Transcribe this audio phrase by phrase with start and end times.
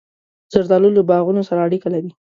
[0.53, 2.11] زردالو له باغونو سره اړیکه لري.